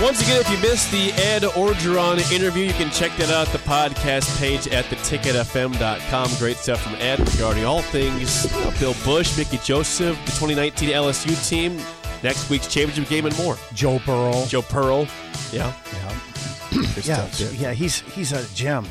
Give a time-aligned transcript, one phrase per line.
[0.00, 3.58] Once again, if you missed the Ed Orgeron interview, you can check that out the
[3.58, 6.30] podcast page at theticketfm.com.
[6.38, 11.48] Great stuff from Ed regarding all things uh, Bill Busch, Mickey Joseph, the 2019 LSU
[11.48, 11.76] team,
[12.22, 13.56] next week's championship game, and more.
[13.74, 14.46] Joe Burrow.
[14.46, 15.08] Joe Pearl.
[15.50, 15.72] Yeah.
[15.92, 17.50] Yeah, yeah, yeah.
[17.50, 17.72] yeah.
[17.72, 18.86] He's he's a gem,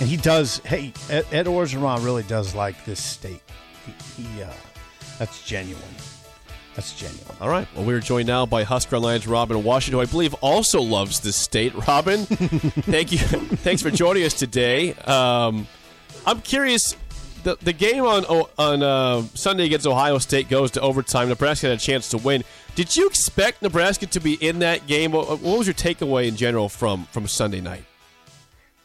[0.00, 0.60] and he does.
[0.60, 3.42] Hey, Ed, Ed Orgeron really does like this state.
[3.84, 4.48] He, he uh,
[5.18, 5.82] that's genuine.
[6.76, 7.36] That's genuine.
[7.40, 7.66] All right.
[7.74, 11.34] Well, we're joined now by Husker Online's Robin Washut, who I believe also loves this
[11.34, 11.74] state.
[11.88, 13.18] Robin, thank you.
[13.18, 14.92] Thanks for joining us today.
[14.92, 15.66] Um,
[16.26, 16.94] I'm curious.
[17.44, 18.24] The, the game on
[18.58, 21.28] on uh, Sunday against Ohio State goes to overtime.
[21.30, 22.44] Nebraska had a chance to win.
[22.74, 25.12] Did you expect Nebraska to be in that game?
[25.12, 27.84] What, what was your takeaway in general from from Sunday night?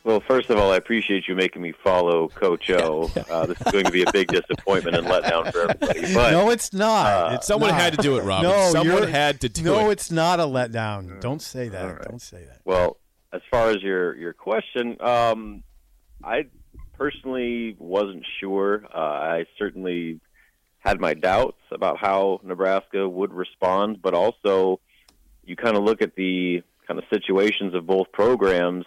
[0.03, 3.11] Well, first of all, I appreciate you making me follow Coach O.
[3.29, 6.13] Uh, this is going to be a big disappointment and letdown for everybody.
[6.13, 7.33] But no, it's not.
[7.33, 7.81] it's someone not.
[7.81, 8.49] had to do it, Robin.
[8.49, 9.83] No, Someone had to do no, it.
[9.83, 11.19] No, it's not a letdown.
[11.21, 12.01] Don't say that.
[12.09, 12.61] Don't say that.
[12.65, 12.97] well,
[13.31, 15.63] as far as your your question, um,
[16.23, 16.45] I
[16.97, 18.85] personally wasn't sure.
[18.93, 20.19] Uh, I certainly
[20.79, 24.79] had my doubts about how Nebraska would respond, but also
[25.43, 28.85] you kind of look at the kind of situations of both programs.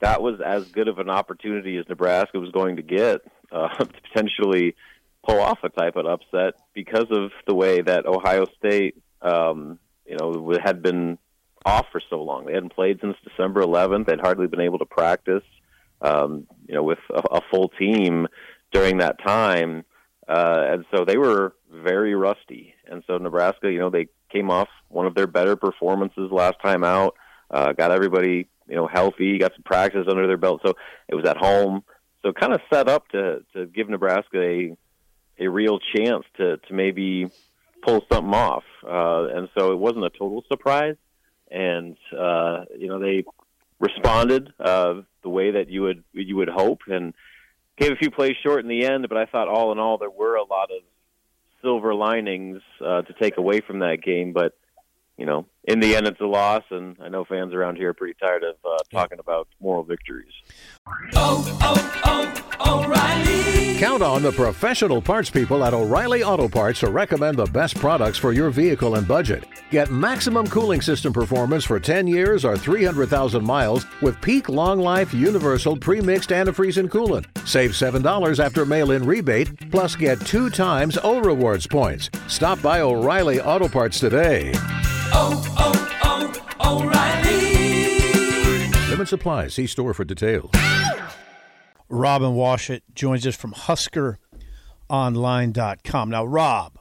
[0.00, 3.20] That was as good of an opportunity as Nebraska was going to get
[3.52, 4.76] uh, to potentially
[5.26, 10.16] pull off a type of upset because of the way that Ohio State, um, you
[10.16, 11.18] know, had been
[11.64, 12.46] off for so long.
[12.46, 14.06] They hadn't played since December 11th.
[14.06, 15.44] They'd hardly been able to practice,
[16.00, 18.26] um, you know, with a, a full team
[18.72, 19.84] during that time,
[20.28, 22.74] uh, and so they were very rusty.
[22.86, 26.84] And so Nebraska, you know, they came off one of their better performances last time
[26.84, 27.14] out.
[27.50, 29.38] Uh, got everybody, you know, healthy.
[29.38, 30.62] Got some practice under their belt.
[30.64, 30.74] So
[31.08, 31.82] it was at home.
[32.22, 34.76] So kind of set up to to give Nebraska a
[35.38, 37.30] a real chance to to maybe
[37.82, 38.64] pull something off.
[38.84, 40.96] Uh, and so it wasn't a total surprise.
[41.50, 43.24] And uh, you know they
[43.80, 47.12] responded uh, the way that you would you would hope, and
[47.76, 49.08] gave a few plays short in the end.
[49.08, 50.82] But I thought all in all there were a lot of
[51.62, 54.32] silver linings uh, to take away from that game.
[54.32, 54.56] But
[55.20, 57.94] you know, in the end, it's a loss, and I know fans around here are
[57.94, 60.32] pretty tired of uh, talking about moral victories.
[63.78, 68.16] Count on the professional parts people at O'Reilly Auto Parts to recommend the best products
[68.16, 69.44] for your vehicle and budget.
[69.70, 75.12] Get maximum cooling system performance for 10 years or 300,000 miles with peak long life
[75.12, 77.26] universal pre-mixed antifreeze and coolant.
[77.46, 82.08] Save $7 after mail-in rebate, plus get two times O Rewards points.
[82.26, 84.54] Stop by O'Reilly Auto Parts today.
[85.12, 86.86] Oh, oh, oh,
[88.90, 89.48] Limit supply.
[89.48, 90.50] See store for details.
[91.88, 96.10] Robin Washut joins us from HuskerOnline.com.
[96.10, 96.74] Now, Rob,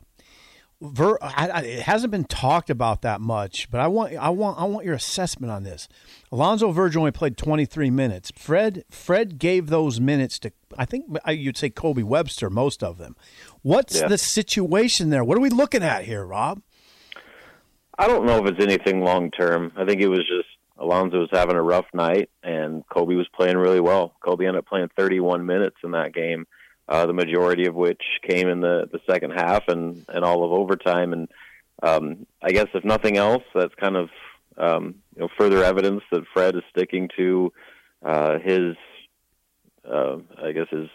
[0.82, 4.58] Ver, I, I, it hasn't been talked about that much, but I want I want
[4.60, 5.90] I want your assessment on this.
[6.32, 8.32] Alonzo Verge only played 23 minutes.
[8.36, 13.18] Fred Fred gave those minutes to I think you'd say Kobe Webster, most of them.
[13.62, 14.08] What's Yeah.
[14.08, 15.24] the situation there?
[15.26, 16.62] What are we looking at here, Rob?
[18.00, 19.74] I don't know if it's anything long term.
[19.76, 23.58] I think it was just Alonzo was having a rough night, and Kobe was playing
[23.58, 24.14] really well.
[24.22, 26.48] Kobe ended up playing 31 minutes in that game,
[26.88, 30.54] uh, the majority of which came in the the second half and and all of
[30.54, 31.12] overtime.
[31.12, 31.28] And
[31.84, 34.10] um, I guess if nothing else, that's kind of
[34.58, 37.52] um, you know further evidence that Fred is sticking to
[38.02, 38.78] uh, his,
[39.84, 40.88] uh, I guess his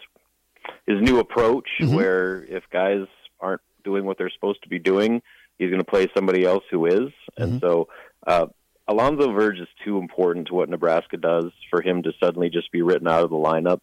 [0.87, 3.05] his new approach, where if guys
[3.39, 5.21] aren't doing what they're supposed to be doing,
[5.57, 7.11] he's going to play somebody else who is.
[7.37, 7.87] And so
[8.25, 8.47] uh,
[8.87, 12.81] Alonzo Verge is too important to what Nebraska does for him to suddenly just be
[12.81, 13.79] written out of the lineup.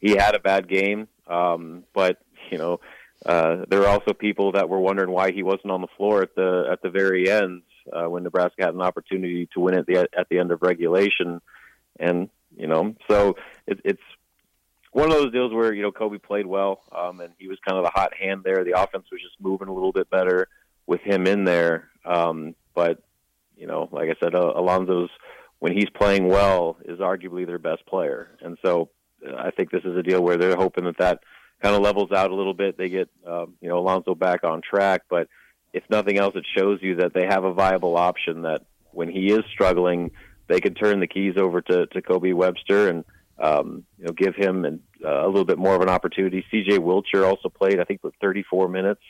[0.00, 2.18] He had a bad game, um, but
[2.50, 2.80] you know
[3.24, 6.34] uh, there are also people that were wondering why he wasn't on the floor at
[6.34, 7.62] the at the very end
[7.92, 11.40] uh, when Nebraska had an opportunity to win at the at the end of regulation,
[11.98, 13.36] and you know so
[13.66, 14.02] it, it's
[14.92, 17.78] one of those deals where you know Kobe played well, um, and he was kind
[17.78, 18.62] of the hot hand there.
[18.62, 20.48] The offense was just moving a little bit better
[20.86, 23.02] with him in there, um, but
[23.56, 25.10] you know, like I said, uh, Alonzo's
[25.58, 28.90] when he's playing well is arguably their best player, and so
[29.26, 31.20] uh, I think this is a deal where they're hoping that that
[31.62, 32.76] kind of levels out a little bit.
[32.76, 35.28] They get um, you know Alonzo back on track, but
[35.72, 38.62] if nothing else, it shows you that they have a viable option that
[38.92, 40.10] when he is struggling,
[40.48, 43.04] they can turn the keys over to, to Kobe Webster and
[43.38, 46.44] um, you know give him an, uh, a little bit more of an opportunity.
[46.50, 46.78] C.J.
[46.78, 49.02] Wilcher also played, I think, with 34 minutes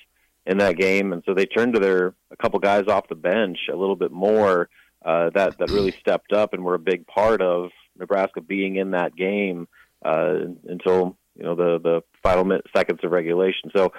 [0.47, 3.59] in that game, and so they turned to their a couple guys off the bench
[3.73, 4.69] a little bit more
[5.05, 8.91] uh, that that really stepped up and were a big part of Nebraska being in
[8.93, 9.69] that game
[10.05, 10.35] uh,
[10.69, 13.71] until you know the the final minute, seconds of regulation.
[13.75, 13.93] So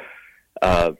[0.61, 0.91] uh,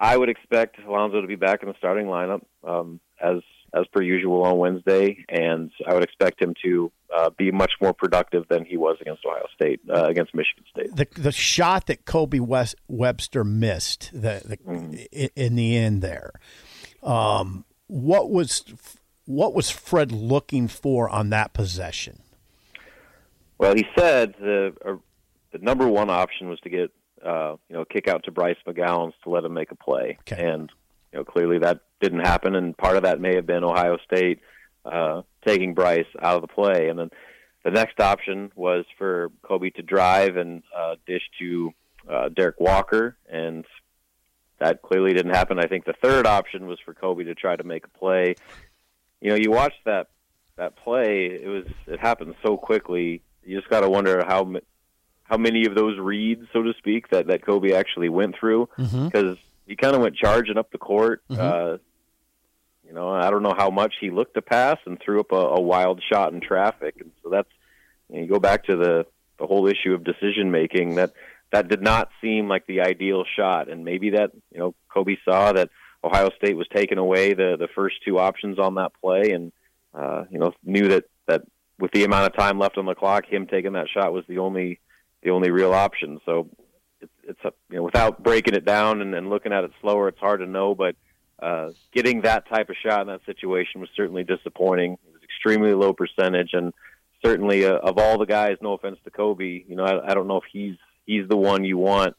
[0.00, 3.38] I would expect Alonzo to be back in the starting lineup um, as
[3.74, 7.92] as per usual on Wednesday, and I would expect him to uh, be much more
[7.92, 10.94] productive than he was against Ohio State, uh, against Michigan State.
[10.94, 15.30] The the shot that Kobe West, Webster missed the, the mm.
[15.34, 16.32] in the end there,
[17.02, 18.64] um, what was
[19.26, 22.20] what was Fred looking for on that possession?
[23.58, 24.96] Well, he said the uh,
[25.52, 26.90] the number one option was to get
[27.24, 30.44] uh, you know kick out to Bryce McGowens to let him make a play, okay.
[30.44, 30.70] and
[31.14, 34.40] you know clearly that didn't happen, and part of that may have been Ohio State
[34.84, 37.10] uh, taking Bryce out of the play, and then
[37.64, 41.72] the next option was for Kobe to drive and uh, dish to
[42.10, 43.64] uh, Derrick Walker, and
[44.58, 45.60] that clearly didn't happen.
[45.60, 48.34] I think the third option was for Kobe to try to make a play.
[49.20, 50.08] You know, you watch that
[50.56, 53.22] that play; it was it happened so quickly.
[53.44, 54.52] You just got to wonder how
[55.22, 58.90] how many of those reads, so to speak, that that Kobe actually went through because
[58.90, 59.53] mm-hmm.
[59.66, 61.22] He kind of went charging up the court.
[61.30, 61.40] Mm-hmm.
[61.40, 61.78] Uh,
[62.86, 65.36] you know, I don't know how much he looked to pass and threw up a,
[65.36, 67.48] a wild shot in traffic, and so that's
[68.08, 69.06] you, know, you go back to the
[69.38, 71.12] the whole issue of decision making that
[71.50, 75.52] that did not seem like the ideal shot, and maybe that you know Kobe saw
[75.52, 75.70] that
[76.02, 79.52] Ohio State was taking away the the first two options on that play, and
[79.94, 81.42] uh, you know knew that that
[81.78, 84.38] with the amount of time left on the clock, him taking that shot was the
[84.38, 84.80] only
[85.22, 86.20] the only real option.
[86.26, 86.48] So
[87.28, 90.18] it's, a, you know without breaking it down and, and looking at it slower, it's
[90.18, 90.74] hard to know.
[90.74, 90.96] But
[91.40, 94.92] uh, getting that type of shot in that situation was certainly disappointing.
[94.92, 96.72] It was extremely low percentage, and
[97.24, 100.28] certainly uh, of all the guys, no offense to Kobe, you know I, I don't
[100.28, 100.76] know if he's
[101.06, 102.16] he's the one you want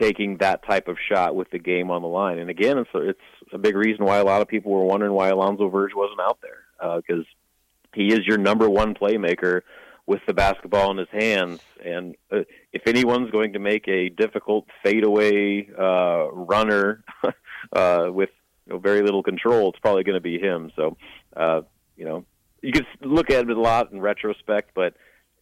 [0.00, 2.38] taking that type of shot with the game on the line.
[2.38, 3.20] And again, it's a, it's
[3.52, 6.38] a big reason why a lot of people were wondering why Alonzo Verge wasn't out
[6.40, 9.62] there because uh, he is your number one playmaker
[10.08, 11.60] with the basketball in his hands.
[11.84, 12.38] And uh,
[12.72, 17.04] if anyone's going to make a difficult fadeaway uh, runner
[17.74, 18.30] uh, with
[18.66, 20.72] you know, very little control, it's probably going to be him.
[20.74, 20.96] So,
[21.36, 21.60] uh,
[21.94, 22.24] you know,
[22.62, 24.94] you can look at it a lot in retrospect, but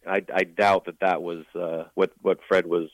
[0.05, 2.89] I, I doubt that that was uh, what what Fred was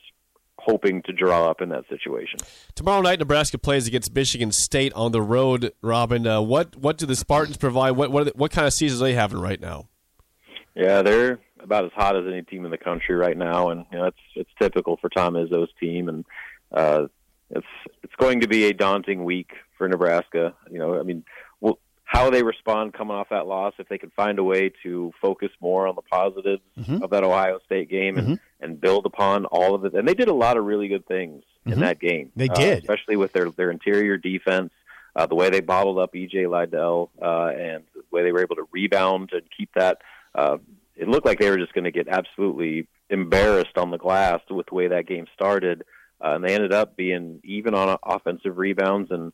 [0.59, 2.39] hoping to draw up in that situation.
[2.75, 5.73] Tomorrow night, Nebraska plays against Michigan State on the road.
[5.81, 7.91] Robin, uh, what what do the Spartans provide?
[7.91, 9.87] What what, what kind of season are they having right now?
[10.75, 13.97] Yeah, they're about as hot as any team in the country right now, and you
[13.97, 16.25] know it's it's typical for Tom Izzo's team, and
[16.71, 17.07] uh,
[17.49, 17.67] it's
[18.03, 20.53] it's going to be a daunting week for Nebraska.
[20.69, 21.23] You know, I mean,
[21.61, 25.11] well, how they respond coming off that loss, if they can find a way to
[25.21, 27.03] focus more on the positives mm-hmm.
[27.03, 28.63] of that Ohio State game and mm-hmm.
[28.63, 31.43] and build upon all of it, and they did a lot of really good things
[31.61, 31.73] mm-hmm.
[31.73, 32.31] in that game.
[32.35, 34.71] They uh, did, especially with their their interior defense.
[35.15, 38.55] Uh, the way they bottled up EJ Liddell uh, and the way they were able
[38.55, 39.99] to rebound and keep that
[40.33, 40.57] uh,
[40.95, 44.67] it looked like they were just going to get absolutely embarrassed on the glass with
[44.67, 45.83] the way that game started,
[46.23, 49.33] uh, and they ended up being even on offensive rebounds and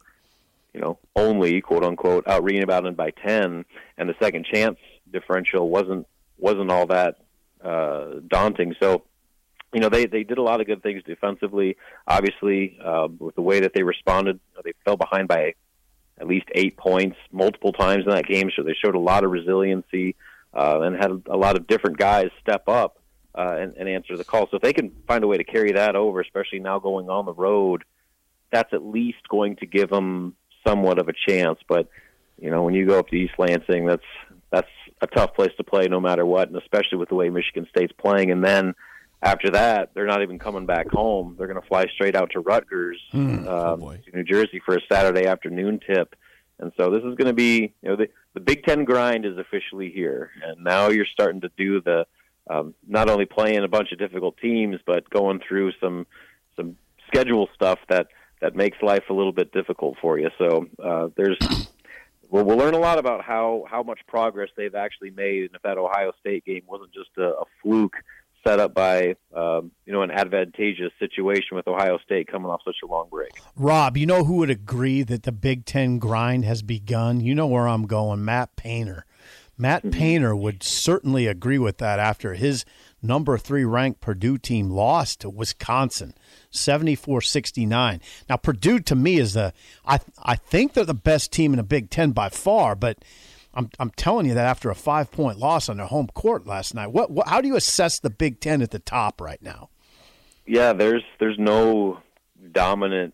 [0.73, 3.65] you know only quote unquote out rebounded by ten,
[3.97, 4.77] and the second chance
[5.11, 6.07] differential wasn't
[6.37, 7.17] wasn't all that
[7.63, 8.75] uh, daunting.
[8.81, 9.03] So
[9.73, 11.77] you know they they did a lot of good things defensively.
[12.07, 15.55] Obviously, uh, with the way that they responded, they fell behind by
[16.17, 19.31] at least eight points multiple times in that game, so they showed a lot of
[19.31, 20.15] resiliency
[20.53, 22.97] and had a lot of different guys step up
[23.35, 24.47] uh, and, and answer the call.
[24.49, 27.25] So if they can find a way to carry that over, especially now going on
[27.25, 27.83] the road,
[28.51, 30.35] that's at least going to give them
[30.67, 31.59] somewhat of a chance.
[31.67, 31.87] But
[32.39, 34.03] you know, when you go up to East Lansing, that's
[34.51, 34.67] that's
[35.01, 37.93] a tough place to play no matter what, and especially with the way Michigan State's
[37.97, 38.31] playing.
[38.31, 38.73] And then
[39.21, 41.35] after that, they're not even coming back home.
[41.37, 43.47] They're going to fly straight out to Rutgers, Hmm.
[43.47, 46.15] um, Oh, to New Jersey for a Saturday afternoon tip.
[46.57, 49.37] And so this is going to be, you know, the, the Big Ten grind is
[49.37, 52.05] officially here, and now you're starting to do the
[52.49, 56.07] um, not only playing a bunch of difficult teams, but going through some
[56.55, 58.07] some schedule stuff that
[58.41, 60.29] that makes life a little bit difficult for you.
[60.37, 61.37] So uh, there's
[62.29, 65.61] we'll, we'll learn a lot about how how much progress they've actually made, and if
[65.63, 67.97] that Ohio State game wasn't just a, a fluke
[68.45, 72.77] set up by um, you know an advantageous situation with Ohio State coming off such
[72.83, 73.31] a long break.
[73.55, 77.21] Rob, you know who would agree that the Big Ten grind has begun?
[77.21, 78.23] You know where I'm going.
[78.23, 79.05] Matt Painter.
[79.59, 79.99] Matt Mm-hmm.
[79.99, 82.63] Painter would certainly agree with that after his
[83.01, 86.13] number three ranked Purdue team lost to Wisconsin,
[86.49, 88.01] 74 69.
[88.29, 89.53] Now, Purdue to me is the,
[89.85, 93.03] I, I think they're the best team in the Big Ten by far, but
[93.53, 96.73] I'm, I'm telling you that after a five point loss on their home court last
[96.75, 99.69] night, what, what how do you assess the Big Ten at the top right now?
[100.45, 101.99] Yeah, there's there's no
[102.51, 103.13] dominant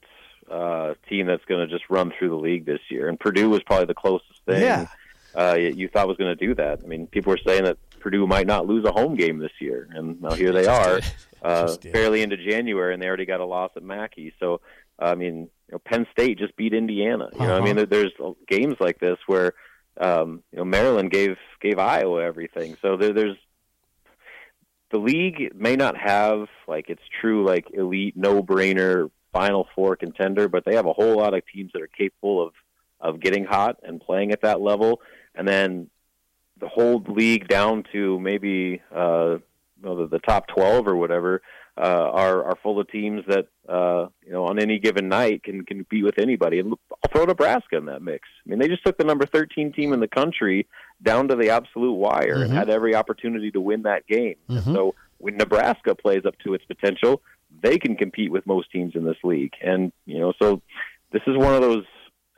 [0.49, 3.63] uh, team that's going to just run through the league this year, and Purdue was
[3.63, 4.87] probably the closest thing Yeah.
[5.35, 6.81] uh, you thought was going to do that.
[6.83, 9.87] I mean, people were saying that Purdue might not lose a home game this year,
[9.91, 11.01] and now here they are,
[11.41, 14.33] uh, fairly into January, and they already got a loss at Mackey.
[14.39, 14.61] So,
[14.99, 17.29] I mean, you know, Penn State just beat Indiana.
[17.33, 17.85] You know, I mean, Uh-huh.
[17.89, 19.53] there, there's games like this where
[19.99, 22.77] um, you know Maryland gave gave Iowa everything.
[22.81, 23.37] So there, there's
[24.91, 30.47] the league may not have like its true like elite no brainer Final Four contender,
[30.47, 32.53] but they have a whole lot of teams that are capable of
[32.99, 35.01] of getting hot and playing at that level,
[35.35, 35.89] and then
[36.59, 39.37] the whole league down to maybe uh,
[39.81, 41.41] the, the top twelve or whatever
[41.77, 45.65] uh, are are full of teams that uh, you know on any given night can
[45.65, 46.59] can compete with anybody.
[46.59, 48.27] And I'll throw Nebraska in that mix.
[48.45, 50.67] I mean, they just took the number thirteen team in the country
[51.03, 54.35] down to the absolute wire and had every opportunity to win that game.
[54.47, 57.21] And so when Nebraska plays up to its potential,
[57.61, 59.53] they can compete with most teams in this league.
[59.61, 60.61] And you know, so
[61.11, 61.85] this is one of those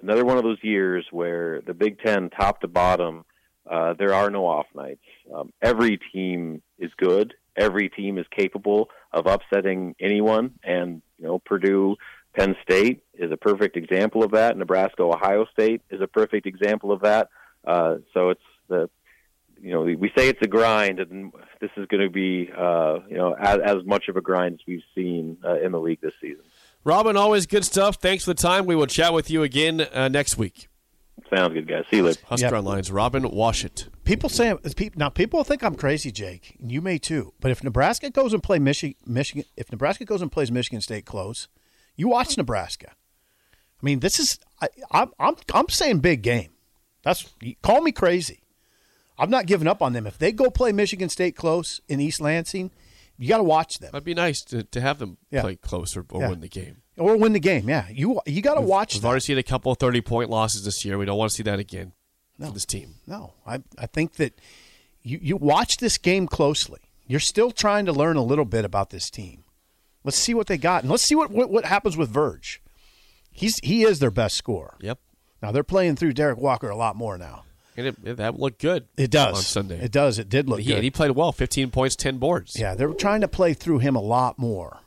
[0.02, 3.24] another one of those years where the Big Ten, top to bottom,
[3.70, 5.04] uh, there are no off nights.
[5.34, 7.34] Um, every team is good.
[7.58, 11.96] Every team is capable of upsetting anyone, and you know Purdue,
[12.38, 14.58] Penn State is a perfect example of that.
[14.58, 17.30] Nebraska, Ohio State is a perfect example of that.
[17.66, 18.90] Uh, so it's the
[19.62, 23.18] you know we say it's a grind, and this is going to be uh, you
[23.18, 26.14] know as, as much of a grind as we've seen uh, in the league this
[26.22, 26.44] season.
[26.84, 27.98] Robin, always good stuff.
[27.98, 28.66] Thanks for the time.
[28.66, 30.70] We will chat with you again uh, next week.
[31.34, 31.84] Sounds good, guys.
[31.92, 32.20] See you later.
[32.26, 32.54] Husker Yep.
[32.54, 33.88] Online's Robin Washut.
[34.06, 34.54] People say
[34.96, 37.34] now people think I'm crazy, Jake, and you may too.
[37.42, 41.06] But if Nebraska goes and play Michigan, Michigan, if Nebraska goes and plays Michigan State
[41.06, 41.48] close,
[41.96, 42.92] you watch Nebraska.
[42.92, 46.52] I mean, this is I, I'm I'm I'm saying big game.
[47.04, 48.42] That's call me crazy.
[49.20, 50.06] I'm not giving up on them.
[50.08, 52.72] If they go play Michigan State close in East Lansing,
[53.18, 55.42] you got to watch them That'd be nice to, to have them Yeah.
[55.42, 56.30] play close or, or Yeah.
[56.30, 56.78] win the game.
[56.98, 57.70] Or win the game.
[57.70, 59.10] Yeah, you you got to watch We've them.
[59.10, 60.98] already seen a couple 30 point losses this year.
[60.98, 61.94] We don't want to see that again
[62.40, 62.48] No.
[62.48, 62.96] for this team.
[63.06, 64.40] No, I I think that
[65.04, 66.80] you you watch this game closely.
[67.06, 69.44] You're still trying to learn a little bit about this team.
[70.04, 72.62] Let's see what they got, and let's see what what, what happens with Verge.
[73.32, 74.76] He's he is their best scorer.
[74.82, 75.00] Yep.
[75.42, 77.44] Now they're playing through Derrick Walker a lot more now.
[77.76, 78.88] And it, it- that looked good.
[78.98, 79.80] It does on Sunday.
[79.80, 80.18] It does.
[80.18, 80.84] It did look he, good.
[80.84, 81.32] he played well.
[81.32, 82.60] 15 points, 10 boards.
[82.60, 84.80] yeah, they're trying to play through him a lot more.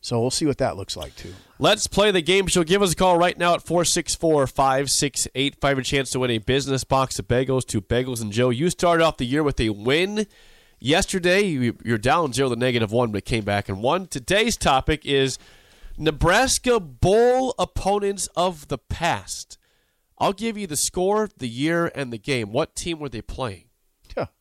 [0.00, 1.34] So we'll see what that looks like too.
[1.58, 2.62] Let's play the game show.
[2.62, 5.78] Give us a call right now at 464 5685.
[5.78, 8.50] A chance to win a business box of bagels to Bagels and Joe.
[8.50, 10.26] You started off the year with a win.
[10.78, 14.06] Yesterday, you- you're down zero to negative one, but came back and won.
[14.06, 15.36] Today's topic is
[15.96, 19.58] Nebraska Bowl opponents of the past.
[20.18, 22.52] I'll give you the score, the year, and the game.
[22.52, 23.64] What team were they playing?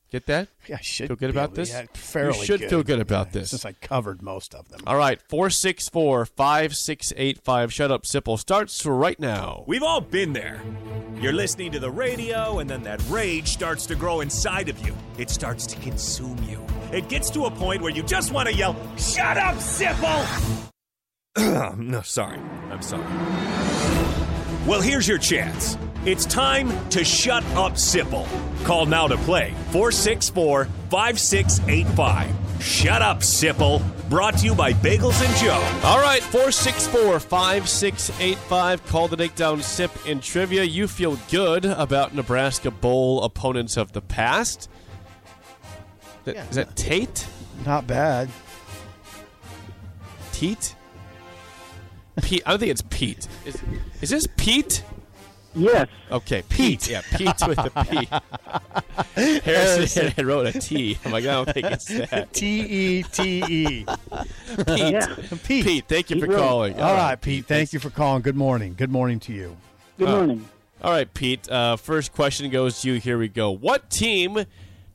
[0.10, 0.48] Yeah, Get that?
[0.68, 1.70] yeah I should Feel good be about this?
[1.70, 2.70] yeah, fairly You should good.
[2.70, 3.50] feel good about this.
[3.50, 4.80] since I covered most of them.
[4.88, 7.74] All right, 464 5685.
[7.74, 8.40] Shut up, Sipple.
[8.40, 9.64] Starts right now.
[9.68, 10.62] We've all been there.
[11.20, 14.96] You're listening to the radio, and then that rage starts to grow inside of you.
[15.18, 16.66] It starts to consume you.
[16.94, 20.70] It gets to a point where you just want to yell, Shut up, Sipple!
[21.78, 22.40] no, sorry.
[22.72, 23.04] I'm sorry.
[24.68, 25.78] Well, here's your chance.
[26.06, 28.26] It's time to shut up, Sipple.
[28.64, 32.62] Call now to play 464 5685.
[32.64, 33.82] Shut up, Sipple.
[34.10, 35.62] Brought to you by Bagels and Joe.
[35.88, 38.86] All right, 464 5685.
[38.88, 40.64] Call the Takedown Sip in trivia.
[40.64, 44.70] You feel good about Nebraska Bowl opponents of the past.
[46.24, 46.44] That- Yeah.
[46.50, 47.26] Is that Tate?
[47.66, 48.30] Not bad.
[50.32, 50.76] Teat?
[52.22, 52.42] Pete.
[52.46, 53.28] I don't think it's Pete.
[53.46, 53.62] Is,
[54.02, 54.84] is this Pete?
[55.56, 55.88] Yes.
[56.12, 56.90] Okay, Pete.
[56.90, 58.08] Yeah, Pete with a P.
[59.42, 60.98] Harrison had wrote a T.
[61.04, 62.32] I'm like, I don't think it's that.
[62.34, 63.86] T E T E.
[63.86, 64.78] Pete.
[64.78, 65.16] Yeah.
[65.44, 65.66] Pete.
[65.66, 66.42] Pete, thank you for Pete Rose.
[66.42, 66.82] calling.
[66.82, 67.46] All right, Pete.
[67.46, 68.22] Thank you for calling.
[68.22, 68.76] Good morning.
[68.78, 69.58] Good morning to you.
[69.98, 70.48] Good morning.
[70.82, 71.50] All right, Pete.
[71.50, 73.00] Uh, first question goes to you.
[73.00, 73.50] Here we go.
[73.50, 74.46] What team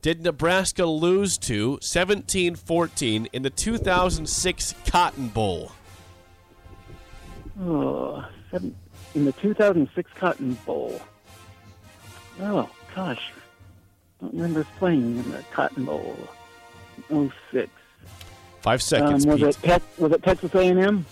[0.01, 5.71] did Nebraska lose to 17 14 in the 2006 Cotton Bowl?
[7.61, 8.75] Oh, seven,
[9.15, 10.99] in the 2006 Cotton Bowl.
[12.41, 13.31] Oh, gosh.
[14.21, 16.15] I don't remember playing in the Cotton Bowl.
[17.11, 17.69] Oh six.
[18.61, 19.71] Five Um, seconds, was Pete.
[19.71, 21.05] it was it Texas A&M?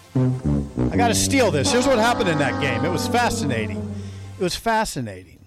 [0.91, 1.72] I got to steal this.
[1.72, 2.86] Here's what happened in that game.
[2.86, 3.77] It was fascinating.
[4.39, 5.39] It was fascinating.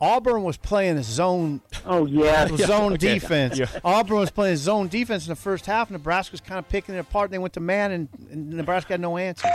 [0.00, 2.46] Auburn was playing a zone Oh yeah.
[2.56, 3.14] zone okay.
[3.14, 3.58] defense.
[3.58, 3.66] Yeah.
[3.84, 5.90] Auburn was playing zone defense in the first half.
[5.90, 7.30] Nebraska was kind of picking it apart.
[7.30, 9.50] They went to man, and, and Nebraska had no answers.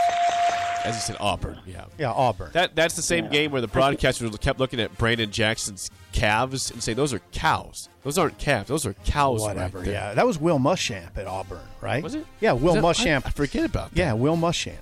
[0.86, 1.59] As you said, Auburn.
[1.67, 1.86] Yeah.
[1.98, 2.51] Yeah, Auburn.
[2.53, 6.81] That that's the same game where the broadcasters kept looking at Brandon Jackson's calves and
[6.81, 7.89] saying those are cows.
[8.03, 8.69] Those aren't calves.
[8.69, 9.41] Those are cows.
[9.41, 9.79] Whatever.
[9.79, 12.01] right yeah, that was Will Muschamp at Auburn, right?
[12.01, 12.25] Was it?
[12.39, 13.25] Yeah, Will Was that- Muschamp.
[13.25, 13.98] I, I forget about that.
[14.00, 14.77] yeah, Will Muschamp.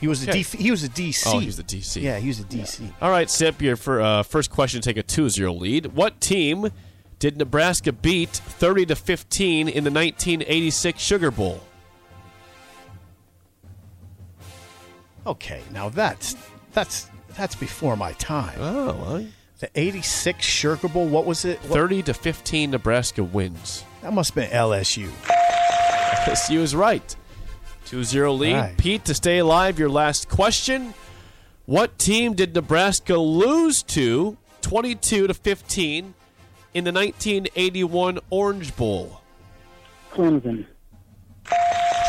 [0.00, 0.42] He was a Okay.
[0.44, 1.24] D, he was a DC.
[1.26, 2.00] Oh, he was the DC.
[2.00, 2.90] Yeah, he was a DC.
[3.02, 5.86] All right, Sip, your fir- uh, first question take a 2-0 lead.
[5.88, 6.70] What team
[7.18, 11.60] did Nebraska beat 30 to 15 in the 1986 Sugar Bowl?
[15.30, 16.36] Okay, now that's
[16.72, 18.56] that's that's before my time.
[18.60, 19.26] Oh, well,
[19.60, 21.06] The '86 Sugar Bowl.
[21.06, 21.58] What was it?
[21.60, 23.84] What- 30 to 15 Nebraska wins.
[24.02, 25.08] that must have been LSU.
[26.26, 27.16] SU is right.
[27.86, 28.54] 2-0 lead.
[28.54, 28.76] Right.
[28.76, 30.94] Pete, to stay alive, your last question.
[31.66, 36.14] What team did Nebraska lose to 22 to 15
[36.74, 39.20] in the 1981 Orange Bowl?
[40.12, 40.66] Clemson.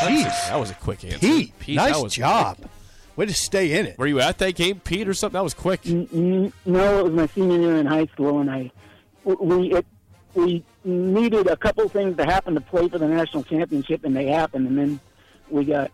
[0.02, 1.20] Jeez, That was a quick answer.
[1.20, 2.58] Pete, that nice was job.
[2.58, 2.70] quick.
[3.16, 3.98] Way to stay in it.
[3.98, 5.38] Were you at that game, Pete, or something?
[5.38, 5.82] That was quick.
[5.86, 8.72] N- n- No, it was my senior year in high school, and I
[9.26, 9.86] we it,
[10.34, 14.28] we needed a couple things to happen to play for the national championship, and they
[14.28, 15.00] happened, and then
[15.50, 15.92] we got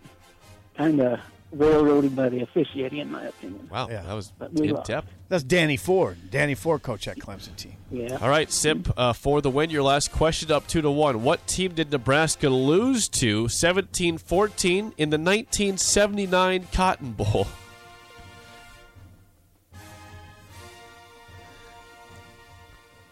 [0.78, 1.20] kind of
[1.52, 3.68] railroaded by the officiating, in my opinion.
[3.72, 4.02] Wow, Yeah.
[4.04, 4.88] that was in lost.
[4.88, 5.08] depth.
[5.30, 6.18] That's Danny Ford.
[6.30, 7.76] Danny Ford coach that Clemson team.
[7.92, 8.18] Yeah.
[8.22, 11.24] All right, Sip, uh, for the win, your last question up two to one.
[11.24, 17.48] What team did Nebraska lose to 17 14 in the 1979 Cotton Bowl?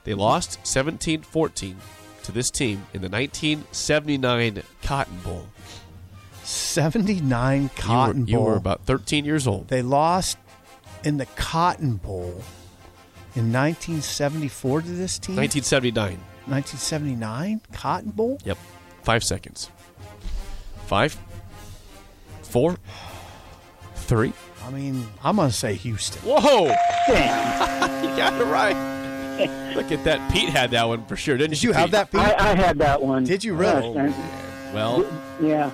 [0.04, 1.78] They lost 17 14
[2.24, 5.48] to this team in the 1979 Cotton Bowl.
[6.46, 9.68] 79 You were- Cotton you were about 13 years old.
[9.68, 10.38] They lost
[11.04, 12.42] in the Cotton Bowl
[13.36, 15.36] in 1974 to this team.
[15.38, 16.20] 1979.
[16.48, 18.38] 1979 Cotton Bowl.
[18.46, 18.58] Yep.
[19.04, 19.70] Five seconds.
[20.86, 21.18] Five,
[22.44, 22.78] four,
[23.96, 24.34] three.
[24.66, 26.22] I mean, I'm gonna say Houston.
[26.24, 26.68] Whoa!
[27.08, 27.66] Damn.
[28.06, 29.76] You got it right.
[29.76, 30.32] Look at that.
[30.32, 31.92] Pete had that one for sure, didn't Did you have Pete?
[31.92, 32.22] that, Pete?
[32.22, 33.24] I, I had that one.
[33.26, 33.94] Did you really?
[33.94, 34.14] Gosh,
[34.74, 35.06] Well,
[35.42, 35.72] yeah.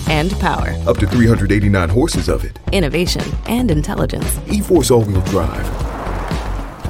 [0.06, 2.58] and power, Up to 389 horses of it.
[2.72, 4.38] innovation, and intelligence.
[4.50, 5.95] E Force all wheel drive.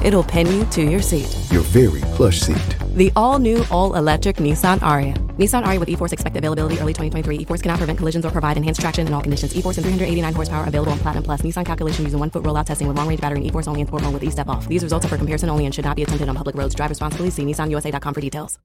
[0.03, 1.35] It'll pin you to your seat.
[1.51, 2.77] Your very plush seat.
[2.95, 5.13] The all new, all electric Nissan Ariya.
[5.37, 7.39] Nissan Ariya with E-Force expected availability early 2023.
[7.39, 9.55] E-Force cannot prevent collisions or provide enhanced traction in all conditions.
[9.55, 11.41] E-Force and 389 horsepower available on Platinum Plus.
[11.41, 13.87] Nissan calculation using one foot rollout testing with long range battery and E-Force only in
[13.87, 14.67] sport mode with E-Step off.
[14.67, 16.73] These results are for comparison only and should not be attempted on public roads.
[16.73, 17.29] Drive responsibly.
[17.29, 18.57] See nissanusa.com for details.